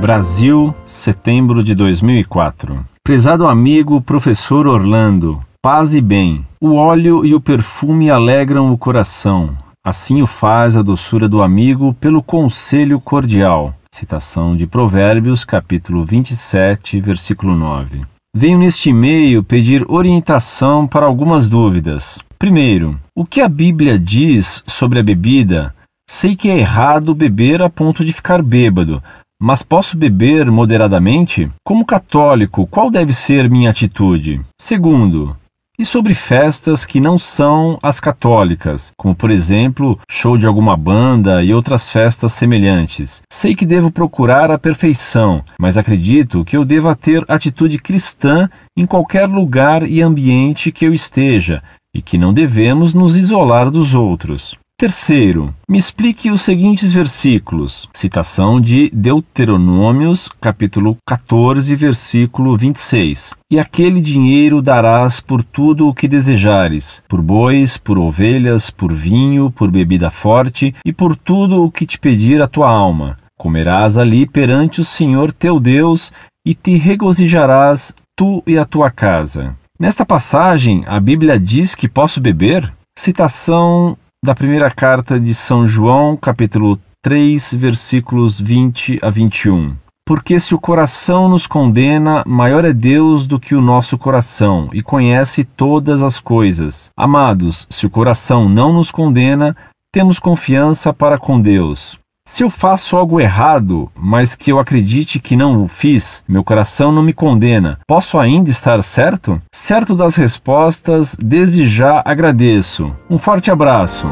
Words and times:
Brasil, 0.00 0.74
setembro 0.86 1.62
de 1.62 1.74
2004. 1.74 2.80
Prezado 3.04 3.46
amigo, 3.46 4.00
professor 4.00 4.66
Orlando, 4.66 5.42
paz 5.60 5.94
e 5.94 6.00
bem. 6.00 6.46
O 6.58 6.74
óleo 6.74 7.22
e 7.22 7.34
o 7.34 7.40
perfume 7.40 8.10
alegram 8.10 8.72
o 8.72 8.78
coração. 8.78 9.50
Assim 9.84 10.22
o 10.22 10.26
faz 10.26 10.74
a 10.74 10.80
doçura 10.80 11.28
do 11.28 11.42
amigo 11.42 11.92
pelo 12.00 12.22
conselho 12.22 12.98
cordial. 12.98 13.74
Citação 13.94 14.56
de 14.56 14.66
Provérbios, 14.66 15.44
capítulo 15.44 16.02
27, 16.02 16.98
versículo 16.98 17.54
9. 17.54 18.00
Venho 18.34 18.58
neste 18.58 18.88
e-mail 18.88 19.44
pedir 19.44 19.84
orientação 19.86 20.86
para 20.86 21.04
algumas 21.04 21.50
dúvidas. 21.50 22.18
Primeiro, 22.38 22.98
o 23.14 23.26
que 23.26 23.42
a 23.42 23.48
Bíblia 23.50 23.98
diz 23.98 24.64
sobre 24.66 24.98
a 24.98 25.02
bebida? 25.02 25.74
Sei 26.08 26.34
que 26.34 26.48
é 26.48 26.58
errado 26.58 27.14
beber 27.14 27.60
a 27.60 27.68
ponto 27.68 28.02
de 28.02 28.12
ficar 28.12 28.42
bêbado, 28.42 29.02
mas 29.40 29.62
posso 29.62 29.96
beber 29.96 30.50
moderadamente? 30.50 31.48
Como 31.64 31.86
católico, 31.86 32.66
qual 32.66 32.90
deve 32.90 33.14
ser 33.14 33.48
minha 33.48 33.70
atitude? 33.70 34.40
Segundo, 34.60 35.34
e 35.80 35.84
sobre 35.86 36.12
festas 36.12 36.84
que 36.84 37.00
não 37.00 37.18
são 37.18 37.78
as 37.82 37.98
católicas, 37.98 38.92
como 38.98 39.14
por 39.14 39.30
exemplo, 39.30 39.98
show 40.10 40.36
de 40.36 40.46
alguma 40.46 40.76
banda 40.76 41.42
e 41.42 41.54
outras 41.54 41.88
festas 41.88 42.34
semelhantes. 42.34 43.22
Sei 43.32 43.54
que 43.54 43.64
devo 43.64 43.90
procurar 43.90 44.50
a 44.50 44.58
perfeição, 44.58 45.42
mas 45.58 45.78
acredito 45.78 46.44
que 46.44 46.54
eu 46.54 46.66
deva 46.66 46.94
ter 46.94 47.24
atitude 47.26 47.78
cristã 47.78 48.46
em 48.76 48.84
qualquer 48.84 49.26
lugar 49.26 49.82
e 49.82 50.02
ambiente 50.02 50.70
que 50.70 50.84
eu 50.84 50.92
esteja, 50.92 51.62
e 51.96 52.02
que 52.02 52.18
não 52.18 52.34
devemos 52.34 52.92
nos 52.92 53.16
isolar 53.16 53.70
dos 53.70 53.94
outros. 53.94 54.54
Terceiro, 54.80 55.54
me 55.68 55.76
explique 55.76 56.30
os 56.30 56.40
seguintes 56.40 56.90
versículos. 56.90 57.86
Citação 57.92 58.58
de 58.58 58.88
Deuteronômios, 58.88 60.26
capítulo 60.40 60.96
14, 61.06 61.76
versículo 61.76 62.56
26. 62.56 63.34
E 63.50 63.60
aquele 63.60 64.00
dinheiro 64.00 64.62
darás 64.62 65.20
por 65.20 65.42
tudo 65.42 65.86
o 65.86 65.92
que 65.92 66.08
desejares, 66.08 67.02
por 67.06 67.20
bois, 67.20 67.76
por 67.76 67.98
ovelhas, 67.98 68.70
por 68.70 68.90
vinho, 68.90 69.50
por 69.50 69.70
bebida 69.70 70.10
forte 70.10 70.74
e 70.82 70.94
por 70.94 71.14
tudo 71.14 71.62
o 71.62 71.70
que 71.70 71.84
te 71.84 71.98
pedir 71.98 72.40
a 72.40 72.48
tua 72.48 72.70
alma. 72.70 73.18
Comerás 73.38 73.98
ali 73.98 74.24
perante 74.24 74.80
o 74.80 74.84
Senhor 74.84 75.30
teu 75.30 75.60
Deus 75.60 76.10
e 76.42 76.54
te 76.54 76.78
regozijarás 76.78 77.94
tu 78.16 78.42
e 78.46 78.56
a 78.56 78.64
tua 78.64 78.90
casa. 78.90 79.54
Nesta 79.78 80.06
passagem, 80.06 80.84
a 80.86 80.98
Bíblia 80.98 81.38
diz 81.38 81.74
que 81.74 81.86
posso 81.86 82.18
beber? 82.18 82.72
Citação 82.98 83.94
da 84.22 84.34
primeira 84.34 84.70
carta 84.70 85.18
de 85.18 85.34
São 85.34 85.66
João, 85.66 86.14
capítulo 86.14 86.78
3, 87.00 87.54
versículos 87.54 88.38
20 88.38 88.98
a 89.00 89.08
21. 89.08 89.74
Porque 90.06 90.38
se 90.38 90.54
o 90.54 90.60
coração 90.60 91.26
nos 91.26 91.46
condena, 91.46 92.22
maior 92.26 92.66
é 92.66 92.72
Deus 92.72 93.26
do 93.26 93.40
que 93.40 93.54
o 93.54 93.62
nosso 93.62 93.96
coração, 93.96 94.68
e 94.74 94.82
conhece 94.82 95.42
todas 95.42 96.02
as 96.02 96.20
coisas. 96.20 96.90
Amados, 96.94 97.66
se 97.70 97.86
o 97.86 97.90
coração 97.90 98.46
não 98.46 98.74
nos 98.74 98.90
condena, 98.90 99.56
temos 99.90 100.18
confiança 100.18 100.92
para 100.92 101.18
com 101.18 101.40
Deus. 101.40 101.98
Se 102.30 102.44
eu 102.44 102.48
faço 102.48 102.96
algo 102.96 103.20
errado, 103.20 103.90
mas 103.92 104.36
que 104.36 104.52
eu 104.52 104.60
acredite 104.60 105.18
que 105.18 105.34
não 105.34 105.64
o 105.64 105.66
fiz, 105.66 106.22
meu 106.28 106.44
coração 106.44 106.92
não 106.92 107.02
me 107.02 107.12
condena, 107.12 107.80
posso 107.88 108.16
ainda 108.20 108.48
estar 108.48 108.84
certo? 108.84 109.42
Certo 109.52 109.96
das 109.96 110.14
respostas, 110.14 111.16
desde 111.20 111.66
já 111.66 112.00
agradeço. 112.04 112.94
Um 113.10 113.18
forte 113.18 113.50
abraço. 113.50 114.06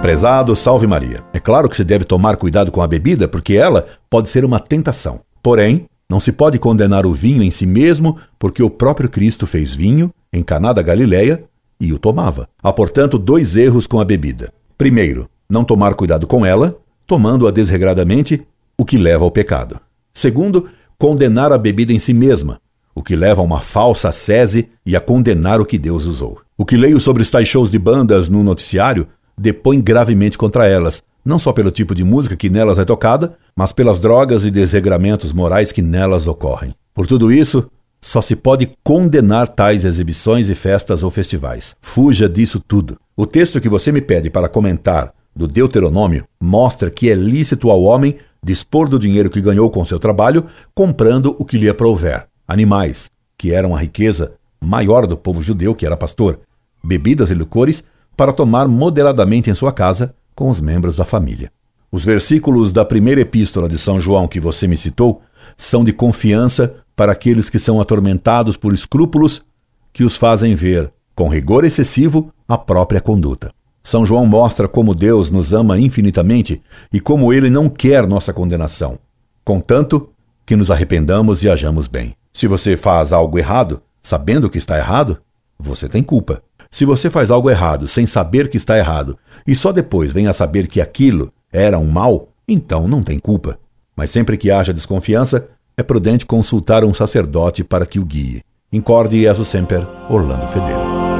Prezado, 0.00 0.54
salve 0.54 0.86
Maria. 0.86 1.24
É 1.32 1.40
claro 1.40 1.68
que 1.68 1.76
se 1.76 1.82
deve 1.82 2.04
tomar 2.04 2.36
cuidado 2.36 2.70
com 2.70 2.80
a 2.80 2.86
bebida, 2.86 3.26
porque 3.26 3.54
ela 3.54 3.84
pode 4.08 4.28
ser 4.28 4.44
uma 4.44 4.60
tentação. 4.60 5.22
Porém, 5.42 5.86
não 6.08 6.20
se 6.20 6.30
pode 6.30 6.56
condenar 6.56 7.04
o 7.04 7.12
vinho 7.12 7.42
em 7.42 7.50
si 7.50 7.66
mesmo, 7.66 8.16
porque 8.38 8.62
o 8.62 8.70
próprio 8.70 9.08
Cristo 9.08 9.44
fez 9.44 9.74
vinho 9.74 10.08
em 10.32 10.44
Caná 10.44 10.72
da 10.72 10.82
Galileia 10.82 11.42
e 11.80 11.92
o 11.92 11.98
tomava. 11.98 12.48
Há, 12.62 12.72
portanto, 12.72 13.18
dois 13.18 13.56
erros 13.56 13.86
com 13.86 14.00
a 14.00 14.04
bebida. 14.04 14.52
Primeiro, 14.76 15.28
não 15.48 15.64
tomar 15.64 15.94
cuidado 15.94 16.26
com 16.26 16.44
ela, 16.44 16.78
tomando-a 17.06 17.50
desregradamente, 17.50 18.46
o 18.76 18.84
que 18.84 18.98
leva 18.98 19.24
ao 19.24 19.30
pecado. 19.30 19.80
Segundo, 20.12 20.68
condenar 20.98 21.52
a 21.52 21.58
bebida 21.58 21.92
em 21.92 21.98
si 21.98 22.12
mesma, 22.12 22.60
o 22.94 23.02
que 23.02 23.14
leva 23.14 23.40
a 23.40 23.44
uma 23.44 23.60
falsa 23.60 24.10
sese 24.10 24.70
e 24.84 24.96
a 24.96 25.00
condenar 25.00 25.60
o 25.60 25.66
que 25.66 25.78
Deus 25.78 26.04
usou. 26.06 26.40
O 26.56 26.64
que 26.64 26.76
leio 26.76 26.98
sobre 26.98 27.22
os 27.22 27.30
tais 27.30 27.46
shows 27.46 27.70
de 27.70 27.78
bandas 27.78 28.28
no 28.28 28.42
noticiário 28.42 29.06
depõe 29.36 29.80
gravemente 29.80 30.38
contra 30.38 30.66
elas, 30.66 31.02
não 31.22 31.38
só 31.38 31.52
pelo 31.52 31.70
tipo 31.70 31.94
de 31.94 32.02
música 32.02 32.36
que 32.36 32.48
nelas 32.48 32.78
é 32.78 32.84
tocada, 32.84 33.36
mas 33.54 33.72
pelas 33.72 34.00
drogas 34.00 34.44
e 34.44 34.50
desregramentos 34.50 35.32
morais 35.32 35.72
que 35.72 35.82
nelas 35.82 36.26
ocorrem. 36.26 36.74
Por 36.94 37.06
tudo 37.06 37.30
isso, 37.30 37.70
só 38.06 38.20
se 38.20 38.36
pode 38.36 38.70
condenar 38.84 39.48
tais 39.48 39.84
exibições 39.84 40.48
e 40.48 40.54
festas 40.54 41.02
ou 41.02 41.10
festivais. 41.10 41.74
Fuja 41.80 42.28
disso 42.28 42.60
tudo. 42.60 42.96
O 43.16 43.26
texto 43.26 43.60
que 43.60 43.68
você 43.68 43.90
me 43.90 44.00
pede 44.00 44.30
para 44.30 44.48
comentar 44.48 45.12
do 45.34 45.48
Deuteronômio 45.48 46.24
mostra 46.40 46.88
que 46.88 47.10
é 47.10 47.16
lícito 47.16 47.68
ao 47.68 47.82
homem 47.82 48.14
dispor 48.40 48.88
do 48.88 48.96
dinheiro 48.96 49.28
que 49.28 49.40
ganhou 49.40 49.68
com 49.70 49.84
seu 49.84 49.98
trabalho, 49.98 50.46
comprando 50.72 51.34
o 51.36 51.44
que 51.44 51.58
lhe 51.58 51.68
aprouver. 51.68 52.28
Animais, 52.46 53.10
que 53.36 53.52
eram 53.52 53.74
a 53.74 53.80
riqueza 53.80 54.34
maior 54.64 55.04
do 55.04 55.16
povo 55.16 55.42
judeu, 55.42 55.74
que 55.74 55.84
era 55.84 55.96
pastor, 55.96 56.38
bebidas 56.84 57.28
e 57.30 57.34
licores, 57.34 57.82
para 58.16 58.32
tomar 58.32 58.68
moderadamente 58.68 59.50
em 59.50 59.54
sua 59.54 59.72
casa 59.72 60.14
com 60.32 60.48
os 60.48 60.60
membros 60.60 60.94
da 60.94 61.04
família. 61.04 61.50
Os 61.90 62.04
versículos 62.04 62.70
da 62.70 62.84
primeira 62.84 63.22
epístola 63.22 63.68
de 63.68 63.78
São 63.78 64.00
João 64.00 64.28
que 64.28 64.38
você 64.38 64.68
me 64.68 64.76
citou 64.76 65.22
são 65.56 65.82
de 65.82 65.92
confiança 65.92 66.85
para 66.96 67.12
aqueles 67.12 67.50
que 67.50 67.58
são 67.58 67.80
atormentados 67.80 68.56
por 68.56 68.72
escrúpulos 68.72 69.44
que 69.92 70.02
os 70.02 70.16
fazem 70.16 70.54
ver, 70.54 70.90
com 71.14 71.28
rigor 71.28 71.64
excessivo, 71.64 72.32
a 72.48 72.56
própria 72.58 73.00
conduta. 73.00 73.52
São 73.82 74.04
João 74.04 74.26
mostra 74.26 74.66
como 74.66 74.94
Deus 74.94 75.30
nos 75.30 75.52
ama 75.52 75.78
infinitamente 75.78 76.60
e 76.92 76.98
como 76.98 77.32
ele 77.32 77.48
não 77.48 77.68
quer 77.68 78.06
nossa 78.06 78.32
condenação, 78.32 78.98
contanto 79.44 80.10
que 80.44 80.56
nos 80.56 80.70
arrependamos 80.70 81.42
e 81.42 81.48
hajamos 81.48 81.86
bem. 81.86 82.16
Se 82.32 82.46
você 82.46 82.76
faz 82.76 83.12
algo 83.12 83.38
errado, 83.38 83.80
sabendo 84.02 84.50
que 84.50 84.58
está 84.58 84.76
errado, 84.76 85.18
você 85.58 85.88
tem 85.88 86.02
culpa. 86.02 86.42
Se 86.70 86.84
você 86.84 87.08
faz 87.08 87.30
algo 87.30 87.48
errado 87.48 87.86
sem 87.86 88.06
saber 88.06 88.48
que 88.48 88.56
está 88.56 88.76
errado 88.76 89.16
e 89.46 89.54
só 89.54 89.72
depois 89.72 90.12
vem 90.12 90.26
a 90.26 90.32
saber 90.32 90.66
que 90.66 90.80
aquilo 90.80 91.32
era 91.52 91.78
um 91.78 91.86
mal, 91.86 92.28
então 92.46 92.86
não 92.88 93.02
tem 93.02 93.18
culpa. 93.18 93.58
Mas 93.96 94.10
sempre 94.10 94.36
que 94.36 94.50
haja 94.50 94.74
desconfiança, 94.74 95.48
é 95.78 95.82
prudente 95.82 96.24
consultar 96.24 96.84
um 96.84 96.94
sacerdote 96.94 97.62
para 97.62 97.84
que 97.84 97.98
o 97.98 98.04
guie. 98.04 98.40
Incorde 98.72 99.20
Jesus 99.20 99.48
Semper, 99.48 99.86
Orlando 100.08 100.46
Fedeli. 100.48 101.15